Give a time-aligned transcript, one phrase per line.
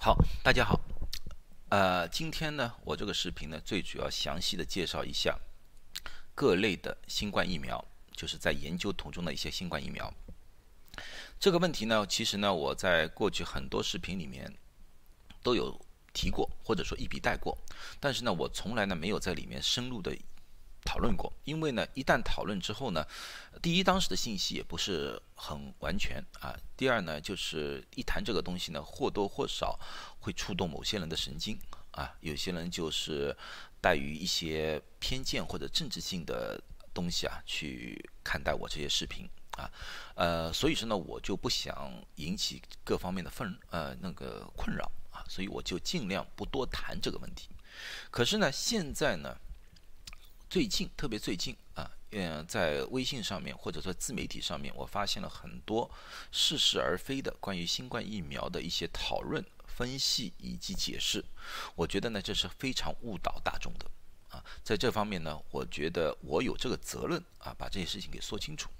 [0.00, 0.80] 好，大家好，
[1.70, 5.36] 呃，今天呢，我这个视频呢，最主要详细的介绍一下
[6.36, 10.14] 各类的新冠疫苗，就是在研究途中的一些新冠疫苗。
[11.40, 14.54] 这个问题呢，其实呢，我在过去很多视频里面
[15.42, 15.76] 都有
[16.12, 17.58] 提过，或者说一笔带过，
[17.98, 20.16] 但是呢，我从来呢没有在里面深入的。
[20.84, 23.04] 讨论过，因为呢，一旦讨论之后呢，
[23.60, 29.78] 第一，当时的信息也不是很完全啊；第二呢，就是一谈这个东西呢，或多或少
[30.20, 31.58] 会触动某些人的神经
[31.90, 33.36] 啊，有些人就是
[33.82, 36.58] 带于一些偏见或者政治性的
[36.94, 39.70] 东西啊去看待我这些视频啊，
[40.14, 47.50] 呃，所以说呢，我就不想引起各方面的愤呃那个困扰啊，所以我就尽量不多谈这个问题。
[48.10, 49.36] 可是呢，现在呢。
[50.50, 55.90] 最近，特别最近啊，嗯，在微信上面或者说自媒体上面，我发现了很多
[56.32, 61.22] 似是而非的关于新冠疫苗的一些讨论、分析以及解释。
[61.74, 63.90] 我觉得呢，这是非常误导大众的
[64.30, 64.42] 啊。
[64.64, 68.70] 在这方面呢，我觉得我有这个责任啊，把这些事情给说清楚。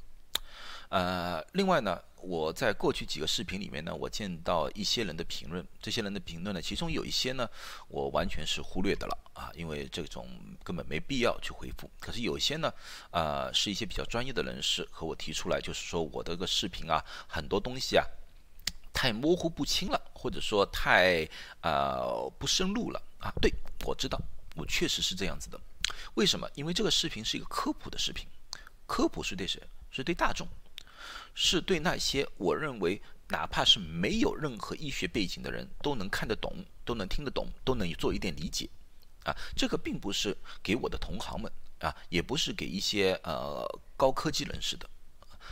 [0.90, 7.48] 呃，另外呢，我在过去几个视频里面呢，我见到一些人的评论，这些人的评论呢，其中有一些呢，
[7.88, 10.26] 我完全是忽略的了啊，因为这种
[10.64, 11.90] 根本没必要去回复。
[12.00, 12.72] 可是有些呢，
[13.10, 18.04] 呃，是一些比较专业的人士和我提出来，就是说我的个视频啊，很多东西啊，
[18.94, 21.28] 太模糊不清了，或者说太
[21.60, 23.30] 呃不深入了啊。
[23.42, 23.52] 对
[23.84, 24.18] 我知道，
[24.56, 25.60] 我确实是这样子的。
[26.14, 26.48] 为什么？
[26.54, 28.26] 因为这个视频是一个科普的视频，
[28.86, 29.62] 科普是对谁？
[29.90, 30.48] 是对大众。
[31.34, 38.68] 是对那些我认为哪怕是没有任何医学背景的人都能看得懂、都能听得懂、都能做一点理解，
[39.24, 44.88] 啊，这个并不是给我的同行们啊，也不是给一些呃高科技人士的，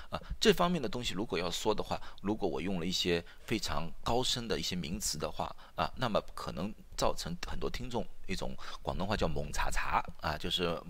[0.08, 10.80] 啊，这方面的东西如果要说的话，如果我用了一些非常高深的一些名词的话啊，那么可能造成很多听众一种广东话叫蒙查查啊，就是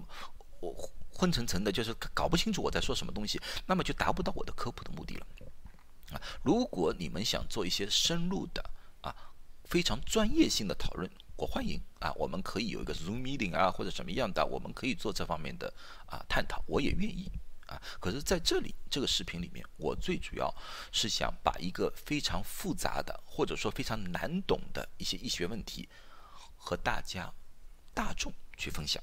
[0.60, 0.90] 我。
[1.16, 5.26] 昏沉沉的，就是搞不清楚我在说什么东西，那么就达不到我的科普的目的了
[6.12, 6.20] 啊！
[6.42, 8.62] 如果你们想做一些深入的
[9.00, 9.16] 啊，
[9.64, 15.72] 非常专业性的讨论，我欢迎啊，我们可以有一个 Zoom meeting 啊，或者什么样的，我们可以做这方面的
[16.04, 17.30] 啊探讨，我也愿意
[17.66, 17.80] 啊。
[17.98, 20.54] 可是在这里这个视频里面，我最主要
[20.92, 25.88] 是想把一个非常复杂的，或者说非常难懂的一些医学问题，
[26.56, 27.32] 和大家
[27.94, 29.02] 大众去分享。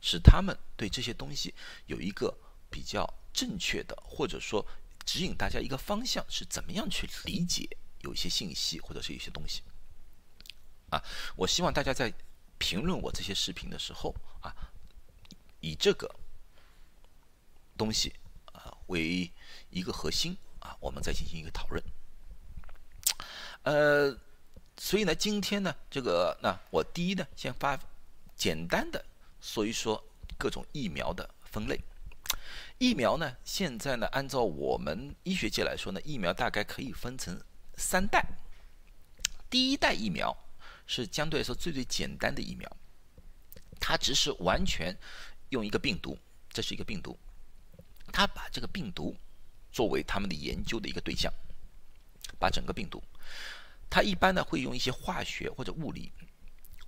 [0.00, 1.54] 使他们对这些东西
[1.86, 2.36] 有一个
[2.70, 4.66] 比较正确的，或者说
[5.04, 7.68] 指引大家一个方向，是怎么样去理解
[8.00, 9.62] 有一些信息或者是一些东西。
[10.90, 11.02] 啊，
[11.36, 12.12] 我希望大家在
[12.58, 14.54] 评论我这些视频的时候啊，
[15.60, 16.12] 以这个
[17.76, 18.12] 东西
[18.46, 19.30] 啊为
[19.70, 21.82] 一个核心啊，我们再进行一个讨论。
[23.62, 24.18] 呃，
[24.76, 27.78] 所以呢，今天呢，这个那我第一呢，先发
[28.34, 29.04] 简单的。
[29.40, 30.02] 所以说，
[30.36, 31.80] 各种疫苗的分类，
[32.78, 37.40] 疫苗呢，现在呢，按照我们医学界来说呢，疫苗大概可以分成
[37.76, 38.24] 三代。
[39.48, 40.36] 第一代疫苗
[40.86, 42.70] 是相对来说最最简单的疫苗，
[43.80, 44.94] 它只是完全
[45.48, 46.16] 用一个病毒，
[46.50, 47.18] 这是一个病毒，
[48.12, 49.16] 它把这个病毒
[49.72, 51.32] 作为他们的研究的一个对象，
[52.38, 53.02] 把整个病毒，
[53.88, 56.12] 它一般呢会用一些化学或者物理。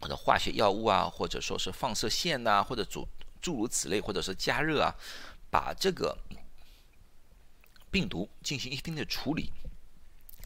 [0.03, 3.07] 或者化学药物啊，或者说是放射线呐，或者诸
[3.41, 4.93] 诸如此类，或者是加热啊，
[5.49, 6.19] 把这个
[7.89, 9.53] 病毒进行一定的处理，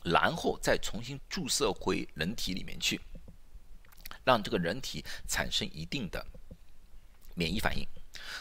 [0.05, 3.01] 然后再重新注射回人体里面去，
[4.25, 6.27] 让这个人体产生一定的
[7.35, 7.89] 免疫反应。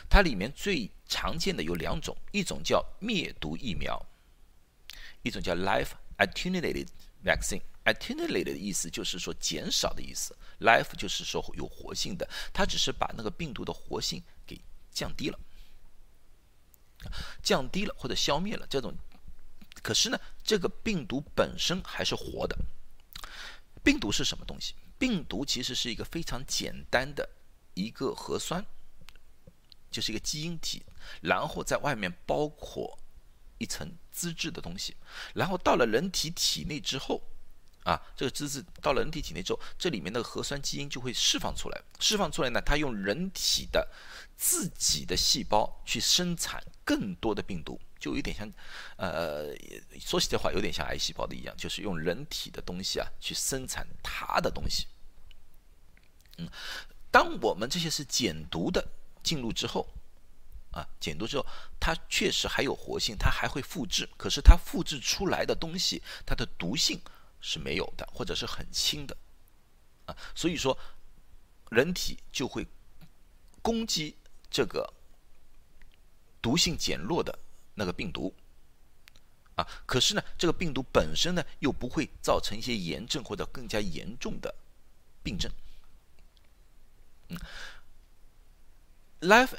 [0.09, 4.05] 它里面最常见的有两种，一种叫灭毒疫苗，
[5.21, 6.89] 一种叫 life attenuated
[7.25, 7.61] vaccine。
[7.85, 14.59] attenuated 的意思就是说减少的意思，life 就是说有活性的，它只是把那个病毒的活性给
[14.91, 15.39] 降低了，
[17.43, 18.91] 降低了或者消灭了这种，
[19.83, 22.57] 可是呢，这个病毒本身还是活的。
[23.83, 24.73] 病毒是什么东西？
[24.97, 27.29] 病毒其实是一个非常简单的
[27.75, 28.65] 一个核酸，
[29.91, 30.83] 就是一个基因体，
[31.21, 32.97] 然后在外面包括
[33.57, 34.95] 一层脂质的东西，
[35.33, 37.21] 然后到了人体体内之后。
[37.85, 41.79] 啊，这个脂质到了人体体内之后，这里面的核酸基因就会释放出来。
[41.99, 43.87] 释放出来呢，它用人体的
[44.35, 48.51] 自己的细胞去生产更多的病毒，就有点像，
[48.97, 49.55] 呃，
[49.99, 54.87] 说起这话有点像癌细胞的一样，就是用人体的东西啊去生产它的东西。
[56.39, 56.49] 嗯，
[57.11, 58.83] 当我们这些是减毒的
[59.21, 59.87] 进入之后，
[60.75, 61.45] 啊，减毒之后，
[61.79, 64.07] 它确实还有活性，它还会复制。
[64.15, 67.01] 可是它复制出来的东西，它的毒性。
[67.47, 69.15] 是没有的，或者是很轻的
[70.07, 70.75] 啊，所以说
[71.69, 72.65] 人体就会
[73.61, 74.15] 攻击
[74.49, 74.91] 这个
[76.41, 77.37] 毒性减弱的
[77.75, 78.33] 那个病毒。
[79.55, 84.55] 啊，可是呢，这个病毒本身呢，又不会造成一些炎症或者更加严重的
[85.21, 85.51] 病症。
[87.27, 87.37] 嗯
[89.21, 89.55] ，life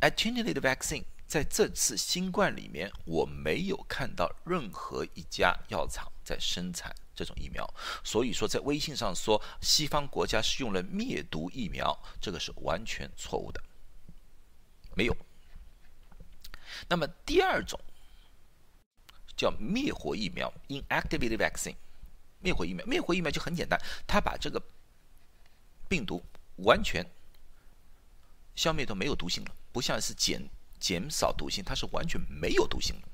[0.00, 7.68] attenuated vaccine 在这次新冠里面，我没有看到任何一家药厂在生产这种疫苗，
[8.04, 13.62] 所以说在微信上说西方国家是用了灭毒疫苗，这个是完全错误的，
[14.94, 15.16] 没有。
[16.88, 17.78] 那么第二种。
[19.38, 21.76] 叫灭活疫苗 （inactivated vaccine），
[22.40, 24.58] 灭活疫苗，灭活疫苗就很简单，它把这个
[25.90, 26.24] 病毒
[26.64, 27.04] 完全
[28.56, 30.42] 消灭都没有毒性了，不像是减
[30.80, 33.08] 减少毒性，它是完全没有毒性了。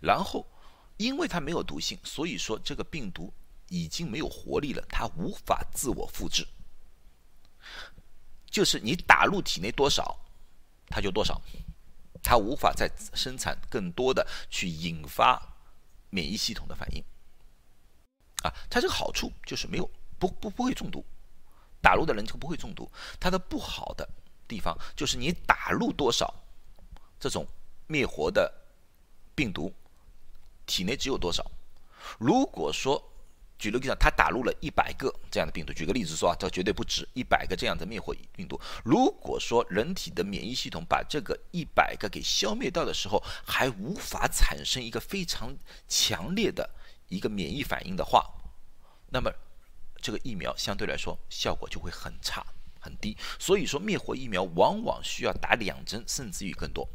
[0.00, 0.44] 然后，
[0.96, 3.32] 因为它没有毒性，所以说这个病毒
[3.68, 6.44] 已经没有活力了，它无法自我复制，
[8.50, 10.18] 就是你打入体内多少，
[10.88, 11.40] 它就多少。
[12.26, 15.38] 它无法再生产更多的去引发
[16.08, 17.04] 免疫系统的反应，
[18.42, 21.04] 啊，它这个好处就是没有不不不会中毒，
[21.82, 22.90] 打入的人就不会中毒。
[23.20, 24.08] 它的不好的
[24.46, 26.32] 地方就是你打入多少
[27.18, 27.46] 这种
[27.86, 28.52] 灭活的
[29.34, 29.72] 病毒，
[30.66, 31.44] 体内只有多少。
[32.18, 33.02] 如果说
[33.58, 35.72] 举个例子，他打入了一百个这样的病毒。
[35.72, 38.60] 举个例子说啊，这绝对不止一百个这样的灭活病毒。
[38.84, 45.56] 如果说人体的免疫系统把这个一百个给消灭掉的时候，还无法产生一个非常
[45.88, 46.68] 强烈的
[47.08, 48.28] 一个免疫反应的话，
[49.08, 49.32] 那么
[50.02, 52.44] 这个疫苗相对来说效果就会很差
[52.84, 53.16] 很低。
[53.38, 56.86] 所以说，灭活疫苗往往需要打两针，甚至于更多。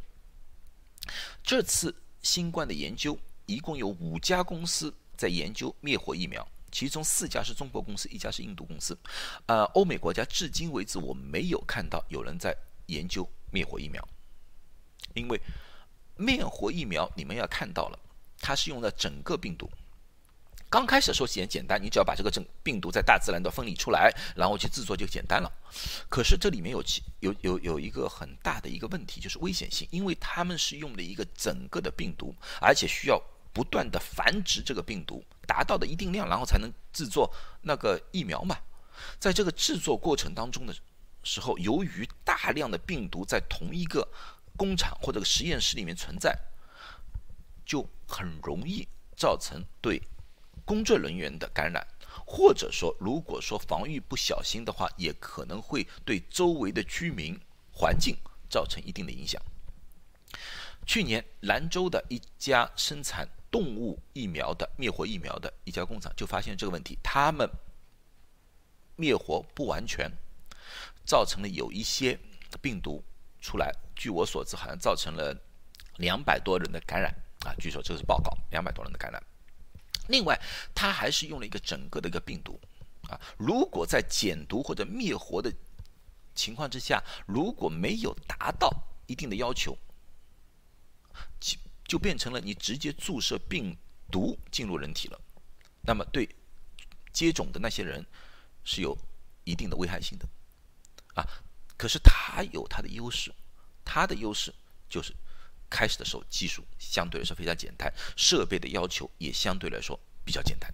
[1.43, 6.47] 这次新冠的研究一共有五家公司在研究灭活疫苗。
[6.71, 8.95] 其中四家是中国公司，一家是印度公司。
[9.47, 14.07] 呃，欧美国家至今为止我没有看到有人在研究灭活疫苗，
[15.15, 15.41] 因为
[16.15, 17.97] 灭活疫苗你们要看到了，
[18.39, 19.67] 它是用的整个病毒。
[20.69, 25.51] 刚开始说起来简单，你只要把这个整病毒在大自然的分离出来，然后去制作就简单了。
[26.07, 33.21] 可是这里面有其有有有一个很大的一个问题，就是危险性，因为他们是用了一个整个的病毒，而且需要。
[33.51, 37.29] 不断的繁殖这个病毒，达到的一定量，然后才能制作
[37.63, 38.55] 那个疫苗嘛。
[39.17, 40.73] 在这个制作过程当中的
[41.23, 44.07] 时候，由于大量的病毒在同一个
[44.55, 46.37] 工厂或者实验室里面存在，
[47.65, 48.87] 就很容易
[49.17, 49.99] 造成对
[50.69, 51.83] 工作人员的感染，
[52.27, 57.35] 或者说，如果说防御不小心的话，也可能会对周围的居民
[57.73, 58.15] 环境
[58.51, 59.41] 造成一定的影响。
[60.85, 67.49] 去年，兰州的一家生产动物疫苗的灭活疫苗的一家工厂就发现这个问题，他们
[68.95, 70.07] 灭活不完全，
[71.03, 72.15] 造成了有一些
[72.61, 73.03] 病毒
[73.41, 73.73] 出来。
[73.95, 75.35] 据我所知，好像造成了
[75.97, 77.55] 两百多人的感染啊。
[77.57, 79.19] 据说这是报告，两百多人的感染。
[80.09, 80.37] 另外，
[80.75, 82.59] 他还是用了一个整个的一个病毒
[83.07, 83.19] 啊。
[83.37, 85.53] 如果在减毒或者灭活的
[86.35, 88.69] 情况之下，如果没有达到
[89.07, 89.77] 一定的要求，
[91.87, 93.75] 就变成了你直接注射病
[94.11, 95.19] 毒进入人体了，
[95.81, 96.27] 那么对
[97.11, 98.05] 接种的那些人
[98.63, 98.97] 是有
[99.43, 100.27] 一定的危害性的
[101.15, 101.25] 啊。
[101.77, 103.33] 可是它有它的优势，
[103.83, 104.53] 它的优势
[104.89, 105.13] 就是
[105.69, 110.73] 开始的时候技术相对来说非常简单，设备的要求也相对来说比较简单，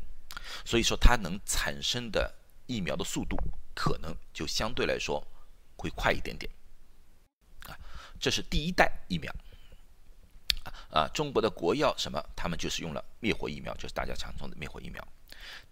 [0.64, 2.34] 所以说它能产生的
[2.66, 3.38] 疫苗的速度
[3.74, 5.25] 可能就相对来说
[5.75, 6.52] 会快一点点
[7.68, 7.78] 啊。
[8.20, 9.34] 这是第一代疫苗。
[10.90, 15.06] 啊，中国的国药什么，他们就是用了灭活疫苗，就是大家常用的灭活疫苗。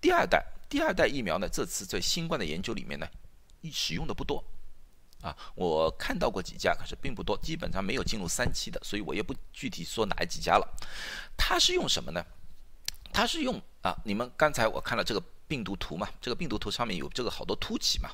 [0.01, 3.07] 第二代，第二代疫苗呢，这次在新冠的研究里面呢，
[3.71, 4.43] 使用的不多。
[5.23, 10.77] 啊，我看到过几家，可是并不多，基本上没有进入三期的，所以我也不具体说哪几家了。
[11.37, 12.23] 它是用什么呢？
[13.11, 18.09] 它是用啊，你们刚才我看了这个病毒图嘛，这个病毒图上面有这个好多凸起嘛，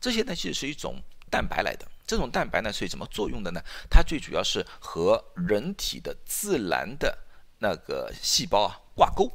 [0.00, 1.00] 这些呢其实是一种。
[1.30, 3.60] 蛋白来的这种蛋白呢，是怎么作用的呢？
[3.90, 7.18] 它最主要是和人体的自然的
[7.58, 9.30] 那个细胞啊挂钩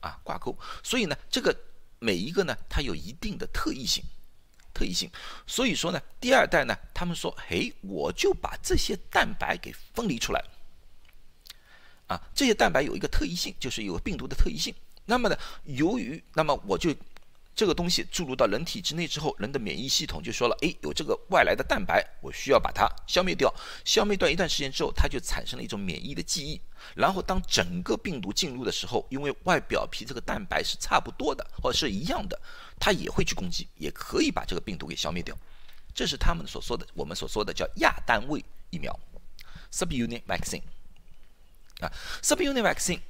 [0.00, 1.56] 啊挂钩，所以呢，这个
[2.00, 4.02] 每一个呢，它有一定的特异性，
[4.78, 5.10] 特异性。
[5.46, 10.44] 所以说呢，第二代呢，他们说，嘿，我就把这些蛋白给分离出来
[12.06, 14.72] 啊，这些蛋白有一个特异性，就是有病毒的特异性。
[15.04, 16.94] 那么呢，由于那么我就
[17.58, 23.52] 这个东西注入到人体之内之后，人的免疫系统就说了，哎，有这个外来的蛋白，我需要把它消灭掉。
[23.84, 26.60] 消灭掉一段时间之后，它就产生了一种免疫的记忆。
[26.94, 32.40] 然后当整个病毒进入的时候，因为外表皮这个蛋白是差不多的或者是一样的，
[32.78, 35.36] 它也会去攻击，也可以把这个病毒给消灭掉。
[35.92, 38.96] 这是他们所说的，我们所说的叫亚单位疫苗
[39.72, 40.62] （subunit vaccine）。
[41.80, 41.90] 啊
[42.22, 43.00] ，subunit vaccine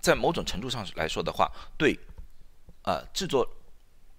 [0.00, 2.00] 在某种程度上来说的话，对，
[2.84, 3.46] 呃，制作。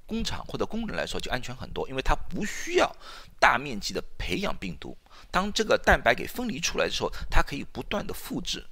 [0.10, 2.92] 工厂或者工人来说就安全很多，因为它不需要
[3.40, 4.98] 大面积的培养病毒。
[5.30, 8.66] 当这个蛋白给分离出来的时候，它可以不断的复制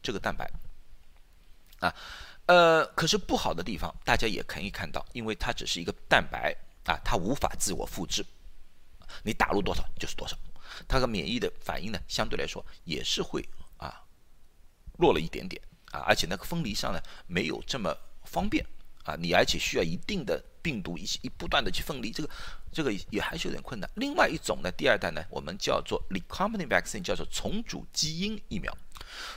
[0.00, 0.48] 这个蛋白。
[1.80, 1.92] 啊，
[2.46, 8.24] 呃，可是不好的地方大家也可以看到，因为它只是一个蛋白啊，它无法自我复制。
[9.22, 10.36] 你打入多少就是多少，
[10.86, 13.46] 它和免疫的反应呢，相对来说也是会
[13.76, 14.00] 啊
[14.98, 15.60] 弱了一点点
[15.90, 18.64] 啊，而且那个分离上呢没有这么方便
[19.04, 20.44] 啊，你而且需要一定的。
[20.64, 22.30] 病毒一一不断的去分离，这个
[22.72, 23.90] 这个也还是有点困难。
[23.96, 28.74] 另外一种呢，第二代呢，我们叫做 recombinant vaccine，叫做重组基因疫苗。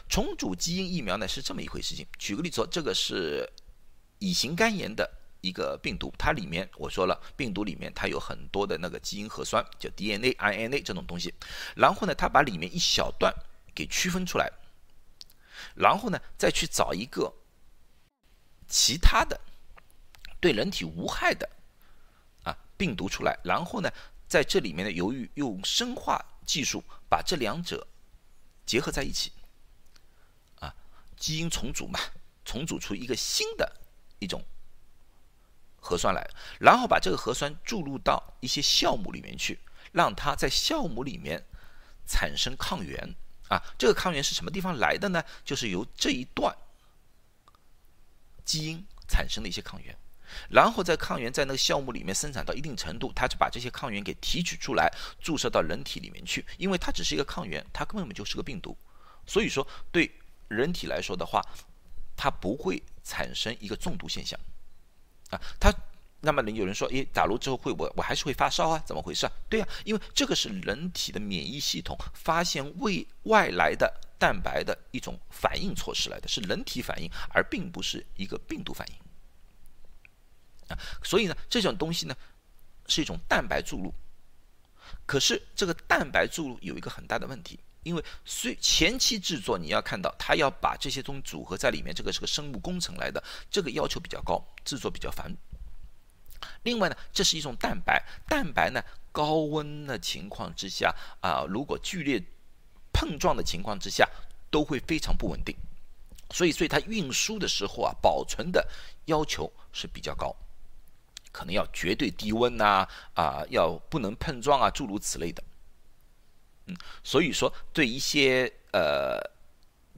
[0.07, 2.07] 重组基因疫苗呢是这么一回事情。
[2.17, 3.45] 举个例子说，这个是
[4.19, 5.05] 乙型肝炎的
[5.41, 11.33] 一个病毒，它里面我说了，病毒里面它有很多的那个基因核酸，叫 DNA、RNA 这种东西。
[11.75, 13.33] 然后呢，它把里面一小段
[13.75, 14.49] 给区分出来，
[15.75, 17.33] 然后呢再去找一个
[18.65, 19.37] 其他的。
[20.39, 21.49] 对人体无害的
[22.43, 23.89] 啊病毒出来，然后呢，
[24.27, 27.87] 在这里面呢，由于用生化技术把这两者
[28.65, 29.31] 结合在一起，
[30.59, 30.73] 啊，
[31.15, 31.99] 基因重组嘛，
[32.45, 33.81] 重组出一个新的
[34.19, 34.43] 一种
[35.79, 36.29] 核酸来，
[36.59, 39.59] 然后把这个核酸注入到一些酵母里面去，
[39.91, 41.43] 让它在酵母里面
[42.05, 43.15] 产生抗原
[43.49, 45.23] 啊，这个抗原是什么地方来的呢？
[45.43, 46.55] 就是由这一段
[48.43, 49.97] 基因产生的一些抗原。
[50.49, 54.91] 然后在抗原在那个酵母里面生产到一定程度，它就把这些抗原给提取出来，
[55.21, 56.45] 注射到人体里面去。
[56.57, 58.77] 因为它只是一个抗原，它根本就是个病毒，
[59.25, 60.11] 所以说对
[60.47, 61.41] 人体来说的话，
[62.15, 64.39] 它不会产生一个中毒现象
[65.29, 65.41] 啊。
[65.59, 65.73] 它
[66.21, 68.83] 那么有人说，诶，打入之后会我我还是会发烧啊？
[68.85, 69.31] 怎么回事啊？
[69.47, 78.95] 对呀，因为这个是人体的免疫系统发现未外来的蛋白的一种反应措施来的，是人体反应，而并不是一个病毒反应。
[80.69, 82.15] 啊，所以呢，这种东西呢，
[82.87, 83.93] 是一种蛋白注入。
[85.05, 95.33] 可是这个蛋白注入有一个很大的问题，因为虽前期制作你要看到，它要把这些东西组合在里面，这个是个生物工程来的，这个要求比较高，制作比较繁。
[96.63, 98.81] 另外呢，这是一种蛋白，蛋白呢，
[99.11, 102.21] 高温的情况之下啊，如果剧烈
[102.93, 104.07] 碰撞的情况之下，
[104.49, 105.55] 都会非常不稳定。
[106.31, 108.65] 所以，所以它运输的时候啊，保存的
[109.05, 110.35] 要求是比较高。
[111.53, 115.43] 要绝对低温呐，啊，要不能碰撞啊，诸如此类的。
[116.65, 119.19] 嗯，所以说对一些呃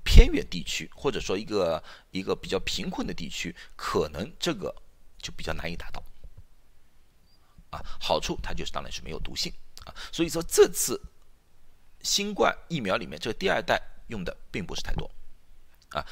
[0.03, 4.74] 偏远地区，或者说一个一个比较贫困的地区，可能这个
[5.22, 6.03] 就比较难以达到。
[7.72, 9.53] 啊，好处它就是当然是没有毒性
[9.86, 11.00] 啊，所以说这次
[12.01, 15.10] 新冠疫苗里面这个第二代用的并不是太多
[15.89, 16.06] 啊。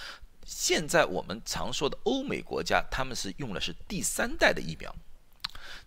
[0.46, 4.96] 现在我们常说的欧美国家，他们是用的是第三代的疫苗。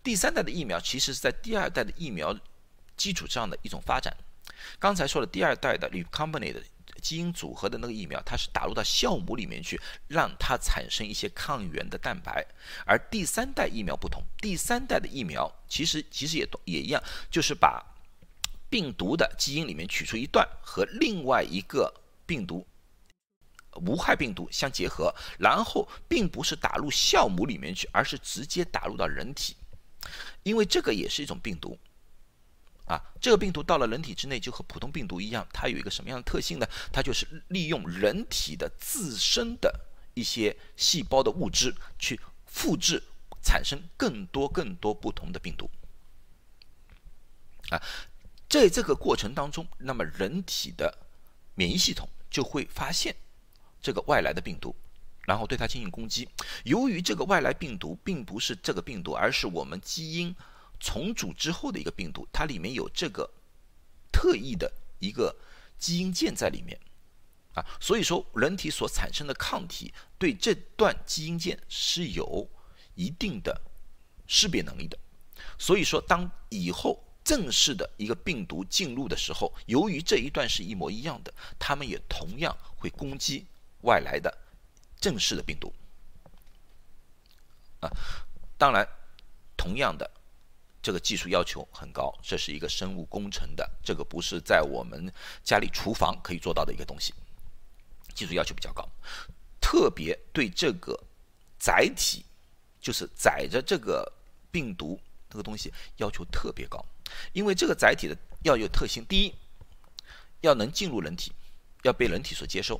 [0.03, 2.35] 第三代的疫苗其实是在第二代的疫苗
[2.97, 4.17] 基础上的一种发展。
[4.79, 6.63] 刚才说的第二代的 recombinant
[7.03, 12.47] 基因组合的那个疫苗，它是打入到酵母里面去，让它产生一些抗原的蛋白。
[12.85, 17.83] 而第三代疫苗不同，第三代的疫苗其实其实也也一样，就是把
[18.69, 21.93] 病毒的基因里面取出一段和另外一个
[22.27, 22.67] 病毒
[23.77, 29.57] 无害病毒相结合，然后并不是打入酵母里面去，而是直接打入到人体。
[30.43, 31.79] 因为这个也是一种病毒，
[32.87, 36.67] 啊，这个病毒到了人体之内就和普通病毒一样，它有一个什么样的特性呢？
[36.93, 39.79] 它就是利用人体的自身的
[40.15, 43.03] 一些细胞的物质去复制，
[43.43, 45.71] 产生更多更多不同的病毒。
[47.71, 47.81] 啊，
[48.49, 50.99] 在这个过程当中，那么人体的
[51.55, 53.15] 免疫系统就会发现
[53.81, 54.75] 这个外来的病毒。
[55.31, 56.29] 然后对它进行攻击。
[56.65, 60.35] 由于这个外来病毒并不是这个病毒，而是我们基因
[60.81, 63.31] 重组之后的一个病毒，它里面有这个
[64.11, 64.69] 特异的
[64.99, 65.33] 一个
[65.79, 66.77] 基因键在里面
[67.55, 72.51] 啊，所以说人体所产生的抗体对这段基因键是有
[72.97, 73.61] 一定的
[74.27, 74.99] 识别能力的。
[75.57, 83.47] 所以说，当以后正式的一个病毒进入的时候，由于这一段是一模一样的，他们也同样会攻击
[83.83, 84.37] 外来的。
[85.01, 85.73] 正式的病毒。
[87.81, 87.91] 啊，
[88.59, 88.87] 当然，
[89.57, 90.09] 同样的，
[90.83, 95.11] 这个技术要求很高，这是一个生物工程的，这个不是在我们
[95.43, 97.15] 家里厨房可以做到的一个东西，
[98.15, 98.87] 技术要求比较高，
[99.61, 100.99] 特别对这个
[101.59, 102.25] 载体，
[102.81, 104.11] 就是载着这个
[104.51, 106.85] 病毒这个东西要求特别高，
[107.33, 109.35] 因为这个载体的要有特性，第一，
[110.43, 111.33] 要能进入人体，
[111.83, 112.79] 要被人体所接受，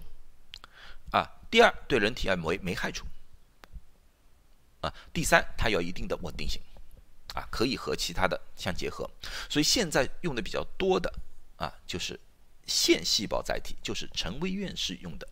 [1.51, 3.05] 第二，对人体要没没害处。
[4.81, 6.63] 啊，第三，它有一定的稳定性，
[7.35, 9.11] 啊，可以和其他的相结合，
[9.49, 11.13] 所以现在用的比较多的
[11.57, 12.19] 啊，就是
[12.67, 15.29] 线细胞载体，就是陈薇院士用的，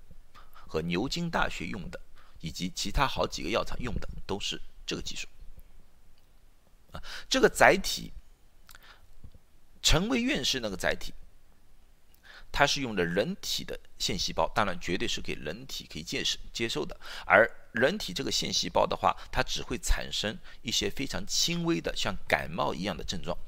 [0.52, 1.98] 和牛津大学用的，
[2.40, 5.26] 以及其他好几个药厂用的，都是这个技术。
[6.92, 8.12] 啊，这个载体，
[9.80, 11.14] 陈薇院士那个载体。
[12.59, 17.00] 它是用的人体的线细胞，当然绝对是给人体可以接受接受的。
[17.25, 23.38] 而人体这个线细胞的话，它只会产生一些非常轻微的像感冒一样的症状，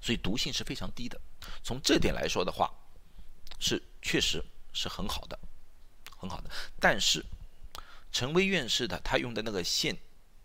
[0.00, 1.16] 所以毒性是非常低的。
[1.62, 2.68] 从这点来说的话，
[3.60, 5.38] 是确实是很好的，
[6.18, 6.50] 很好的。
[6.80, 7.24] 但是
[8.10, 9.96] 陈薇院士的他用的那个线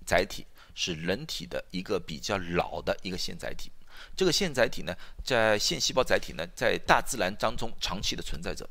[0.06, 0.46] 载体
[0.76, 3.72] 是人体的一个比较老的一个线载体。
[4.16, 8.70] 这个腺载体呢，在线细胞载体呢，在大自然当中长期的存在着，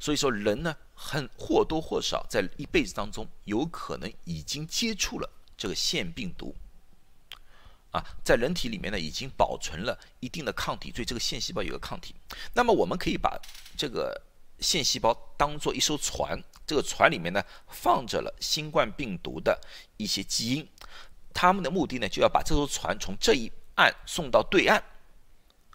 [0.00, 6.54] 所以说人呢，很或多或少在一辈子当中，有可能已经接触了这个腺病毒，
[7.90, 12.14] 啊，在人体里面呢，已经保存了一定的抗体，对这个腺细胞有个抗体。
[12.54, 13.40] 那么我们可以把
[13.76, 14.22] 这个
[14.60, 19.60] 腺细胞当做一艘船，这个船里面呢，放着了新冠病毒的
[19.96, 20.68] 一些基因，
[21.32, 24.82] 他们的目的呢，就要把这艘船从这一岸送到对岸，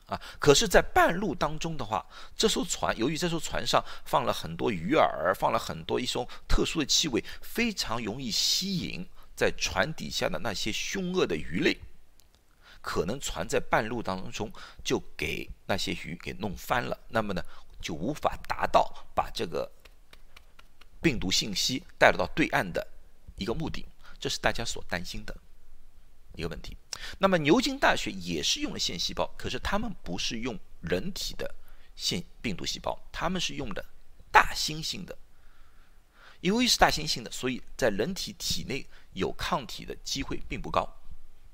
[0.07, 2.05] 啊，可是，在半路当中的话，
[2.35, 11.79] 这艘船由于这艘船上放了很多鱼饵，放了很多一种特殊的气味，非常容易吸引在船底下的那些凶恶的鱼类，
[12.81, 14.51] 可能船在半路当中
[14.83, 17.41] 就给那些鱼给弄翻了，那么呢，
[17.81, 19.71] 就无法达到把这个
[21.01, 22.85] 病毒信息带到对岸的
[23.37, 23.85] 一个目的，
[24.19, 25.33] 这是大家所担心的。
[26.35, 26.75] 一个问题，
[27.19, 31.53] 那么牛津大学也是用了线细胞，可是他们不是用人体的
[31.95, 33.85] 腺病毒细胞，他们是用的
[34.31, 35.17] 大猩猩的。
[36.41, 40.87] 由于是大猩猩的，所以在人体体内有抗体的机会并不高。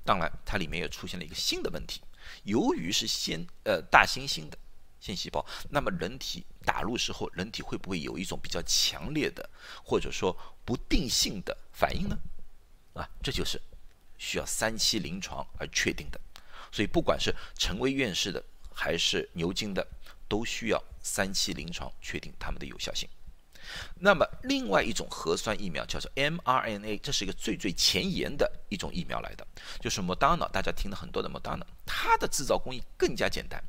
[0.04, 2.00] 当然，它里面又出现了一个新的问题，
[2.42, 4.58] 由于是先呃大猩猩的
[4.98, 9.48] 腺细胞，那么人体打入时候，人体会不会有一种比较强烈的
[9.84, 12.18] 或者说不定性的反应呢？
[12.94, 13.60] 啊，这就是。
[14.20, 16.20] 需要三期临床而确定的，
[16.70, 19.84] 所以不管是陈薇院士的还是牛津的，
[20.28, 23.08] 都需要三期临床确定它们的有效性。
[23.94, 29.46] 那么另外一种核酸疫苗叫做 mRNA，这是一个最最前沿的一种疫苗来的，
[29.80, 33.62] 就是莫 n a 大家听了很多的莫 n a 它的制造工艺更加简单。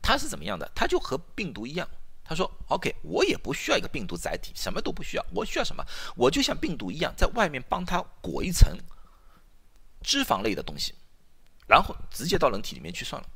[0.00, 0.70] 它是怎么样的？
[0.74, 1.86] 它就和病毒一样，
[2.24, 5.84] 他说 OK，我也不需要一个病毒载体，什么都不需要，我需要什么？
[6.16, 8.74] 我就像病毒一样，在外面帮它裹一层。
[10.02, 10.94] 脂肪类的东西，
[11.66, 13.28] 然后直接到人体里面去算了，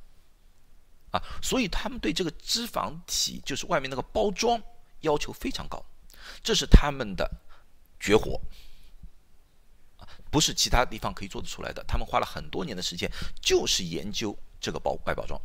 [1.10, 4.62] 啊，所以他们对这个脂肪体，就是外面那个包装
[5.00, 5.84] 要求非常高，
[6.42, 7.30] 这是他们的
[8.00, 8.40] 绝活，
[10.30, 11.84] 不是其他地方可以做得出来的。
[11.84, 13.10] 他们花了很多年的时间，
[13.42, 15.40] 就是研究这个包外包装。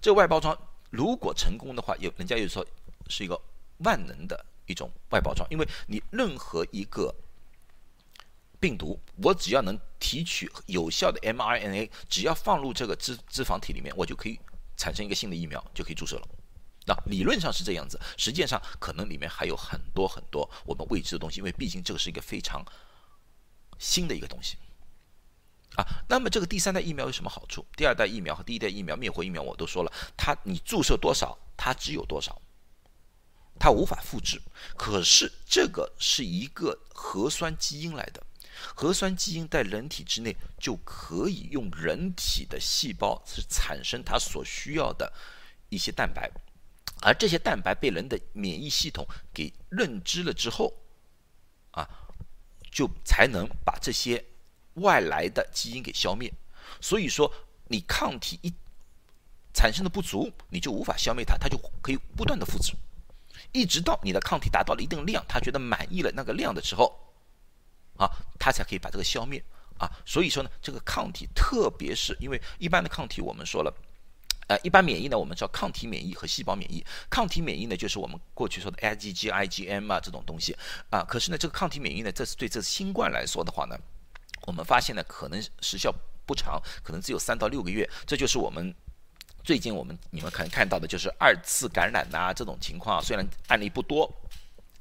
[0.00, 0.56] 这个外包装
[0.90, 2.66] 如果成功的话，有人家又说
[3.08, 3.40] 是一个
[3.78, 7.14] 万能的一种外包装，因为你任何一个。
[8.60, 14.38] 病毒，我只要能提取有效的 mRNA，只要放入这个脂脂肪体里面，我就可以
[14.76, 16.28] 产生一个新的疫苗，就可以注射了。
[16.86, 22.64] 那理论上是这样子，实际上可能里面还有很多很多我们未知的东西，因为毕竟这个是一个非常
[23.78, 24.56] 新的一个东西
[25.76, 25.84] 啊。
[26.08, 27.64] 那么这个第三代疫苗有什么好处？
[27.76, 32.40] 第二代疫苗和第一代疫苗灭活疫苗我都说了，它你注射多少，它只有多少，
[33.58, 34.40] 它无法复制。
[34.76, 38.22] 可是这个是一个核酸基因来的。
[38.74, 45.12] 核酸基因在人体之内就可以用人体的细胞是产生它所需要的
[45.68, 46.30] 一些蛋白，
[47.02, 50.72] 而这些蛋白被人的免疫系统给认知了之后，
[51.70, 51.88] 啊，
[52.70, 54.24] 就才能把这些
[54.74, 56.32] 外来的基因给消灭。
[56.80, 57.32] 所以说，
[57.68, 58.52] 你抗体一
[59.52, 62.72] 产生的不足，你就无法消灭它，它就可以不断的复制，
[63.52, 67.09] 一直到你的抗体达到了一定量，他觉得满意了那个量的时候。
[68.00, 68.08] 啊，
[68.38, 69.44] 它才可以把这个消灭
[69.78, 73.70] 啊，所以说呢，这个抗体，特别是因为一般的抗体，我们说了，
[74.48, 76.82] 呃，一般免疫呢，我们叫抗体免疫和细胞免疫。
[77.10, 80.56] 抗体免疫呢，就是我们过去说的 IgG、IgM 啊这种东西
[80.88, 81.04] 啊。
[81.04, 83.78] 可是呢，这个抗体免疫呢，这是对这次新冠来说的话呢，
[84.46, 87.88] 我们发现呢，可能时效不长，可能只有三到六个月。
[88.06, 88.74] 这就是我们
[89.44, 94.10] 最近我们你们可能看到的，就是二次感染呐这种情况，虽然案例不多，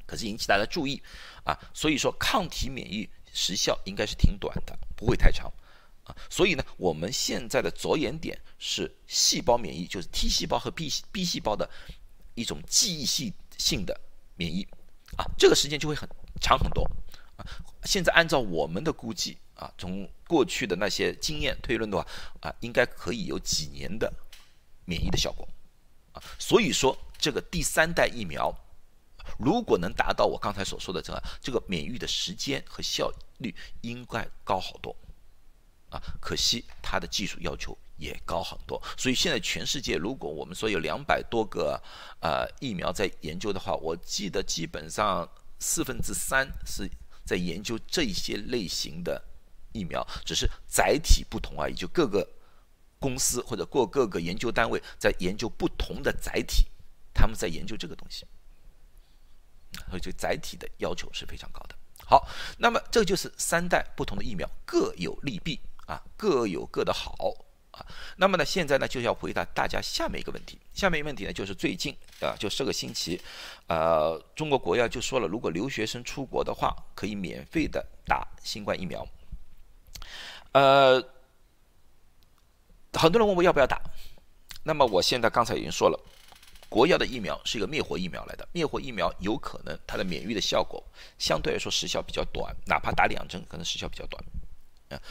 [0.10, 1.02] 可是引起大家注意
[1.44, 1.58] 啊。
[1.74, 5.52] 所以说，抗体免疫时效应该是挺短的，不会太长
[6.04, 6.16] 啊。
[6.30, 11.70] 所以呢，我们现在的着眼点是细胞免疫，就是 T 细胞和 B B 细胞的
[12.34, 14.00] 一种记忆性性的
[14.36, 14.68] 免疫
[15.18, 16.10] 啊，这个时间就会很
[16.42, 16.84] 长很多
[17.38, 17.46] 啊。
[17.86, 19.38] 现在按照我们的估计。
[19.60, 22.08] 啊，从过去的那些经验推论的话，
[22.40, 24.10] 啊，应该可以有几年的
[24.86, 25.46] 免疫的效果，
[26.14, 28.58] 啊，所以说这个第三代疫苗，
[29.40, 34.96] 如果能达到我刚才所说的这个这个免疫的时间和效率，应该高好多，
[35.90, 41.82] 啊，可惜它的技术要求也高很多，所以现在全世界如果我们说有两百多个
[42.22, 46.90] 呃疫苗在研究的话，我记得基本上四分之三是
[47.26, 49.26] 在研究这些类型的。
[49.72, 52.28] 疫苗只是载体不同而已，就各个
[52.98, 56.66] 公司或者过各个研究单位在研究不同的载体，
[57.14, 58.26] 他们在研究这个东西，
[59.90, 61.76] 所以这载体的要求是非常高的。
[62.06, 62.28] 好，
[62.58, 67.14] 那么这就是三代不同的疫苗各有利弊啊，各有各的好
[67.70, 67.86] 啊。
[68.18, 73.22] 那么呢，现在呢就要回答大家下面一个问题，下面一个问题呢就是最近啊，就这个星期，
[73.68, 79.08] 呃，中国国药就说了，如果留学生出国的话，可以免费的打新冠疫苗。
[80.54, 81.00] 呃，
[82.94, 83.80] 很多人问我要不要打，
[84.64, 86.00] 那么我现在刚才已经说了，
[86.70, 90.84] 国药的疫苗是一个灭活疫苗来的，灭活疫苗有可能它的免疫的效果
[91.18, 94.24] 相对来说时效比较短，哪怕打两针可能时效比较短，
[94.90, 95.02] 啊，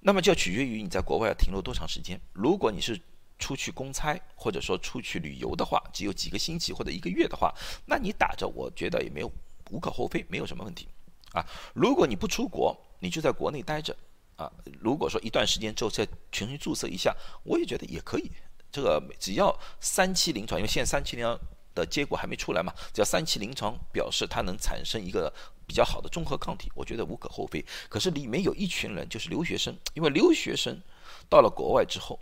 [0.00, 2.20] 那么就要取决于你在国外要停留多长时间。
[2.32, 3.00] 如果你是
[3.38, 7.54] 出去公差或者说出去旅游的话，只有几个星期或者一个月的话，
[7.86, 9.32] 那你打着我觉得也没有
[9.70, 10.86] 无可厚非，没有什么问题，
[11.32, 13.96] 啊，如果你不出国，你就在国内待着。
[14.36, 18.32] 啊，如果说一段时间之后再重新注射一下，我也觉得也可以。
[18.70, 21.38] 这个只要三期临床，因为现在三期临床
[21.74, 25.32] 的结果还没出来嘛，只要三期临床表示它能产生一个
[25.66, 27.64] 比较好的综合抗体，我觉得无可厚非。
[27.88, 30.80] 可是里面有一群人就是留学生，因为留学生
[31.28, 32.18] 到了国外之后，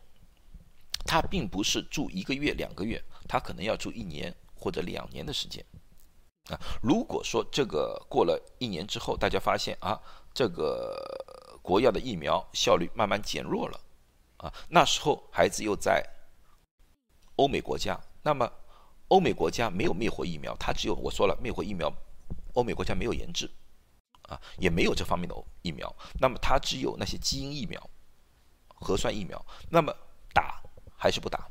[1.05, 5.65] 他并不是住一个月两个月，他可能要住一年或者两年的时间。
[6.51, 10.01] 啊，如果说这个过了一年之后，大家发现啊，
[10.33, 10.97] 这个。
[11.61, 13.79] 国药的疫苗效率慢慢减弱了，
[14.39, 16.03] 啊，那时候孩子又在
[17.39, 18.53] 欧美国家，那么
[19.09, 21.93] 欧美国家没有灭活疫苗，它只有我说了灭活疫苗，
[22.55, 23.49] 欧美国家没有研制，
[24.23, 27.81] 啊，也没有这方面的疫苗，那么它只有那些基因疫苗、
[28.69, 29.95] 核酸疫苗，那么
[30.35, 30.61] 打
[30.97, 31.49] 还是不打？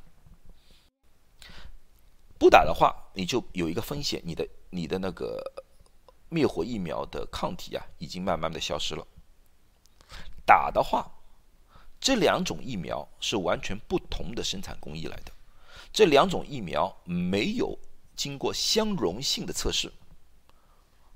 [2.38, 5.42] 不打的话，你就有一个风险，你的你的那个
[6.30, 9.08] 灭活疫苗的抗体啊，已经慢慢的消失了。
[10.46, 11.10] 打的话，
[12.00, 15.32] 这两种疫苗是完全不同的生产工艺来的，
[15.92, 17.78] 这两种疫苗没有
[18.16, 19.92] 经过相容性的测试，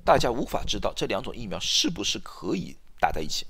[0.03, 3.45] 大家无法知道这两种疫苗是不是可以打在一起，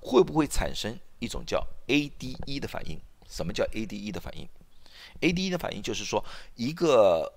[0.00, 3.00] 会不会产生一种叫 ADE 的反应？
[3.28, 4.48] 什么叫 ADE 的反应
[5.20, 7.32] ？ADE 的反应就是说一个。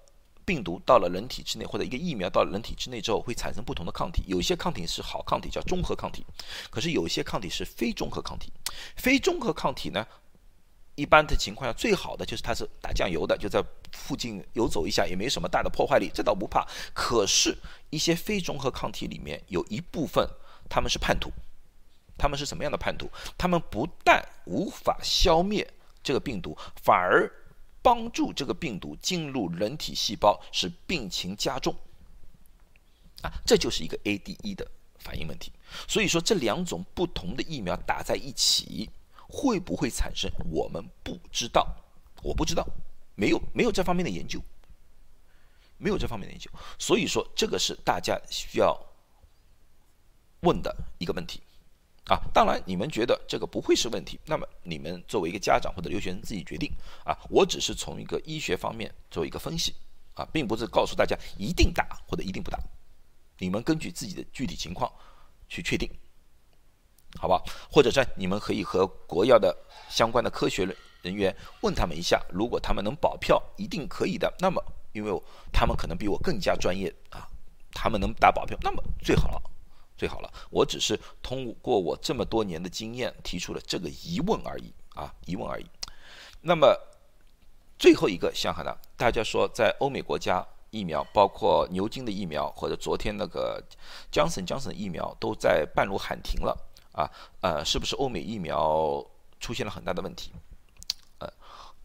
[0.45, 4.23] 病毒到了人体之内，或者一个疫苗到了人体之内之后，会产生不同的抗体。
[4.25, 6.23] 有些抗体是好抗体，叫中和抗体；
[6.71, 8.51] 可是有些抗体是非中和抗体。
[8.95, 10.03] 非中和抗体呢，
[10.99, 16.67] 一般的情况下，最好的就是它是打酱油的，就在附近游走一下，也没什么大的破坏力，这倒不怕。
[16.93, 17.57] 可是，
[17.89, 20.27] 一些非中和抗体里面有一部分，
[20.69, 21.31] 他们是叛徒。
[22.17, 23.09] 他们是什么样的叛徒？
[23.37, 25.65] 他们不但无法消灭
[26.03, 27.31] 这个病毒，反而。
[27.81, 31.73] 帮助这个病毒进入人体细胞，使病情加重，
[33.21, 35.49] 啊，这就是一个 ADE 的反应问题。
[35.87, 38.89] 所以说，这两种不同的疫苗打在一起，
[39.29, 40.29] 会不会产生？
[40.51, 41.67] 我们不知道，
[42.23, 42.67] 我不知道，
[43.15, 44.41] 没有没有这方面的研究，
[45.77, 46.51] 没有这方面的研究。
[46.79, 48.75] 所以说，这个是大家需要
[50.41, 51.41] 问的一个问题。
[52.05, 56.71] 啊，当然，你们觉得这个不会是问题，那么你们作为一个家长或者留学生自己决定
[57.05, 57.15] 啊。
[57.29, 59.75] 我只是从一个医学方面做一个分析
[60.15, 62.59] 啊，并不是告诉大家一定打或者一定不打，
[63.37, 64.91] 你们根据自己的具体情况
[65.47, 65.87] 去确定，
[67.17, 67.41] 好吧？
[67.71, 69.55] 或者是你们可以和国药的
[69.89, 70.67] 相关的科学
[71.01, 77.27] 人员问他们一下，如果他们能保票，一定可以的，那么因为他们可能比我更加专业啊，
[77.71, 79.41] 他们能打保票，那么最好了。
[79.97, 85.65] 最好了，我只是通过我这么多年的经验提出了这个疑问而已啊，疑问而已。
[86.39, 86.73] 那么
[87.77, 93.61] 最后一个想哈呢，大家说在欧美国家疫苗，包括牛津的疫苗或者昨天那个
[94.09, 96.57] 江省江省疫苗都在半路喊停了
[96.91, 97.09] 啊，
[97.41, 99.05] 呃，是不是欧美疫苗
[99.39, 100.31] 出现了很大的问题？
[101.19, 101.31] 呃，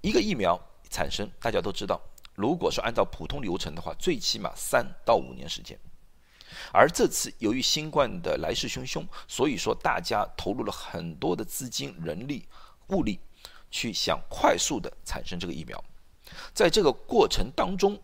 [0.00, 2.00] 一个疫苗产生，大家都知道，
[2.34, 5.78] 如果是按照普通流程的话，最起码三到五年时间。
[6.72, 12.46] 而这次由于新冠的来势汹汹，所以说大家投入了很多的资金、人力、
[12.88, 13.20] 物力，
[13.70, 15.82] 去想快速的产生这个疫苗。
[16.52, 18.00] 在这个过程当中，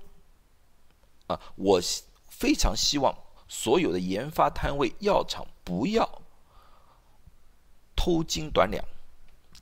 [1.27, 1.81] 啊，我
[2.29, 3.17] 非常希望
[3.49, 6.20] 所有的研发摊位、药厂不要
[8.03, 8.83] 偷斤短两，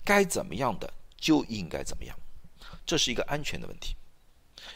[0.05, 2.16] 该怎么样的就应该怎么样，
[2.87, 3.96] 这是一个安全的问题。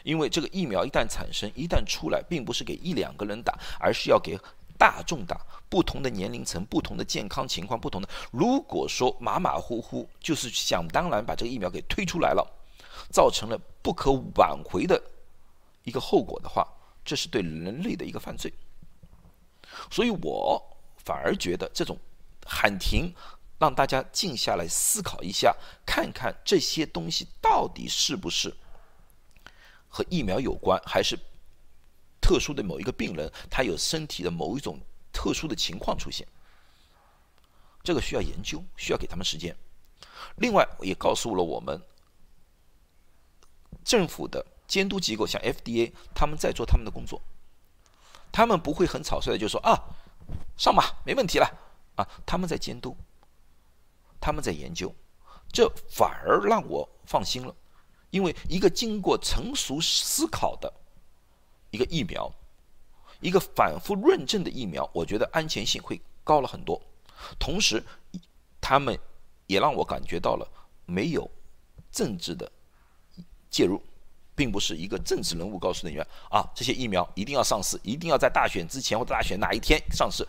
[0.03, 4.37] 因为这个疫苗一旦产生、一旦出来，并不是给一两个人打，而是要给
[4.77, 5.39] 大众打。
[5.69, 12.45] 不同的年龄层、不同的健康情况、不同的，如果说马马虎虎，就是想当然把这个疫苗给推出来了，
[13.09, 15.01] 造成了不可挽回的
[15.83, 16.67] 一个后果的话，
[17.05, 18.53] 这是对人类的一个犯罪。
[19.89, 20.61] 所以我
[20.97, 21.97] 反而觉得这种
[22.45, 23.15] 喊停，
[23.63, 28.53] 让大家静下来思考一下，看看这些东西到底是不是。
[29.87, 31.17] 和疫苗有关，还是
[32.19, 34.77] 特殊的某一个病人，他有身体的某一种
[35.13, 36.27] 特殊的情况出现，
[37.81, 39.55] 这个需要研究，需要给他们时间。
[40.35, 41.81] 另外，也告诉了我们，
[43.85, 47.21] 政府的监督机构像 FDA，他们在做他们的工作，
[48.29, 49.79] 他们不会很草率的就说啊，
[50.57, 51.47] 上吧，没问题了
[51.95, 52.97] 啊，他们在监督，
[54.23, 54.89] 他们在研究，
[55.51, 57.53] 这反而让我放心了。
[58.09, 60.71] 因为一个经过成熟思考的
[61.71, 62.31] 一个疫苗，
[63.19, 66.81] 一个反复论证的疫苗，我觉得安全性会高了很多。
[67.37, 67.83] 同时，
[68.61, 68.97] 他们
[69.45, 70.47] 也让我感觉到了
[70.85, 71.29] 没有
[71.91, 72.49] 政治的
[73.49, 73.81] 介入，
[74.35, 80.25] 并不是一个政治人物告诉人员啊，这些疫苗一定要上市，一定要在大选之前或者大选哪一天上市，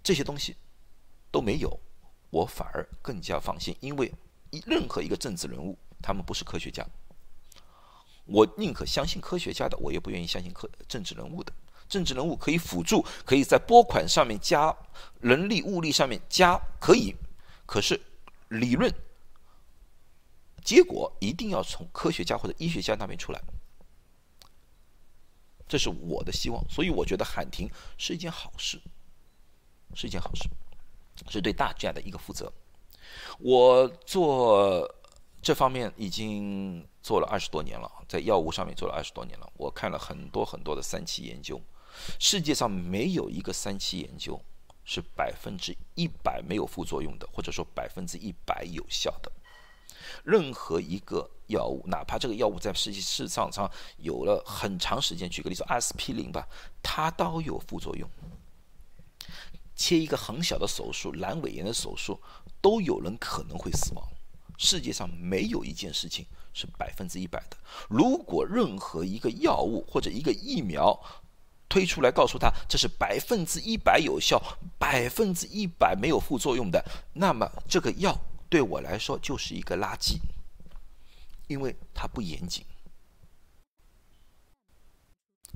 [0.00, 0.54] 这些东西
[1.32, 1.80] 都没有，
[2.32, 4.12] 我反而更加放心，因为
[4.66, 5.78] 任何一个政治人物。
[6.04, 6.84] 他们不是科学家，
[8.24, 11.52] 我宁可相信科学家的，我也不愿意相信科政治人物的。
[11.88, 14.76] 政治人物可以辅助，可以在拨款上面加
[15.20, 17.14] 人力物力上面加，可以，
[17.66, 18.02] 可是
[18.48, 18.92] 理论
[20.64, 23.40] 结果一定要从科学家或者医学家那边出来，
[25.68, 26.68] 这是我的希望。
[26.68, 28.80] 所以我觉得喊停是一件好事，
[29.94, 30.48] 是一件好事，
[31.28, 32.52] 是对大家的一个负责。
[33.38, 34.96] 我做。
[35.44, 39.52] 这方面已经做了二十多年了，在药物上面做了二十多年了。
[39.56, 41.60] 我看了很多很多的三期研究，
[42.20, 44.40] 世界上没有一个三期研究
[44.84, 49.32] 是百分之一百没有副作用的，或者说百分之一百有效的。
[50.22, 56.46] 任何一个药物，哪怕这个药物在实际市场上有了很长时间，举个例子，阿司匹林吧，
[56.84, 58.08] 它都有副作用。
[59.82, 62.20] 切一个很小的手术，阑尾炎的手术，
[62.60, 64.08] 都有人可能会死亡。
[64.56, 67.56] 世界上没有一件事情是百分之一百的。
[67.88, 70.96] 如果任何一个药物或者一个疫苗
[71.68, 74.40] 推出来，告诉他这是百分之一百有效、
[74.78, 78.16] 百分之一百没有副作用的，那么这个药
[78.48, 80.20] 对我来说就是一个垃圾，
[81.48, 82.64] 因为它不严谨。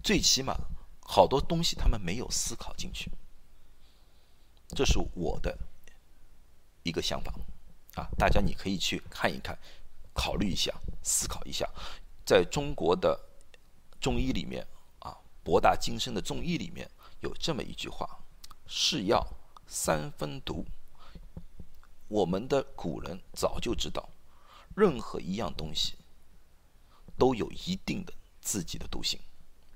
[0.02, 0.56] 最起码
[1.00, 3.08] 好多东西他们没有思考进去，
[4.68, 5.56] 这是我的
[6.82, 7.32] 一个想法。
[7.94, 9.58] 啊，大家你可以去看一看，
[10.12, 11.66] 考虑一下，思考一下，
[12.26, 13.18] 在中国的
[13.98, 14.66] 中医里面
[14.98, 18.18] 啊，博大精深的中医里面有这么一句话：
[18.66, 19.26] 是药
[19.66, 20.66] 三分毒。
[22.08, 24.06] 我们的古人早就知道，
[24.76, 25.94] 任何一样东西
[27.16, 29.18] 都有一定的自己的毒性，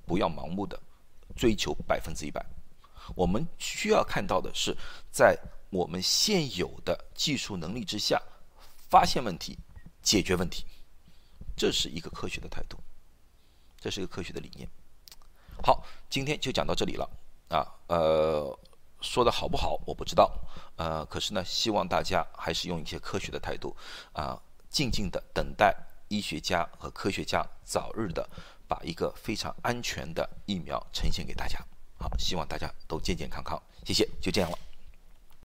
[0.04, 0.78] 不要盲目的
[1.34, 2.44] 追求百分之一百。
[3.14, 4.76] 我们需要看到的是，
[5.10, 5.38] 在
[5.70, 8.20] 我们现有的技术能力之下，
[8.88, 9.58] 发现问题，
[10.02, 10.64] 解决问题，
[11.56, 12.78] 这是一个科学的态度，
[13.78, 14.68] 这是一个科学的理念。
[15.62, 17.08] 好，今天就讲到这里了
[17.48, 18.58] 啊，呃，
[19.00, 20.32] 说的好不好我不知道，
[20.76, 23.76] 呃，可是呢，希望大家还是用一些科学的态度
[24.12, 25.76] 啊，静静的等待
[26.08, 28.28] 医学家和科学家早日的
[28.66, 31.58] 把一个非常安全的疫苗呈现给大家。
[32.00, 34.69] 好，希望大家都健健康康，谢谢，就这样了。